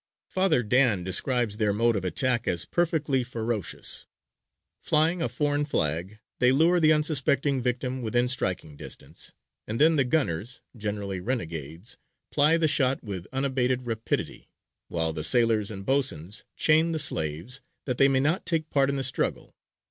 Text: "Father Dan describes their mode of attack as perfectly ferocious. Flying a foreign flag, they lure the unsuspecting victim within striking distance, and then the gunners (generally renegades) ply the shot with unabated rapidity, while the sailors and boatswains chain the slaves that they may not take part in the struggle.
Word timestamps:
"Father 0.33 0.63
Dan 0.63 1.03
describes 1.03 1.57
their 1.57 1.73
mode 1.73 1.95
of 1.95 2.03
attack 2.03 2.47
as 2.47 2.65
perfectly 2.65 3.23
ferocious. 3.23 4.07
Flying 4.79 5.21
a 5.21 5.29
foreign 5.29 5.63
flag, 5.63 6.17
they 6.39 6.51
lure 6.51 6.79
the 6.79 6.91
unsuspecting 6.91 7.61
victim 7.61 8.01
within 8.01 8.27
striking 8.27 8.75
distance, 8.75 9.33
and 9.67 9.79
then 9.79 9.97
the 9.97 10.03
gunners 10.03 10.59
(generally 10.75 11.19
renegades) 11.19 11.99
ply 12.31 12.57
the 12.57 12.67
shot 12.67 13.03
with 13.03 13.27
unabated 13.31 13.85
rapidity, 13.85 14.49
while 14.87 15.13
the 15.13 15.23
sailors 15.23 15.69
and 15.69 15.85
boatswains 15.85 16.45
chain 16.55 16.93
the 16.93 16.97
slaves 16.97 17.61
that 17.85 17.99
they 17.99 18.07
may 18.07 18.19
not 18.19 18.43
take 18.43 18.71
part 18.71 18.89
in 18.89 18.95
the 18.95 19.03
struggle. 19.03 19.53